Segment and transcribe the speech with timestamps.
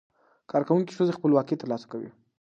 [0.51, 2.09] کارکوونکې ښځې خپلواکي ترلاسه کوي.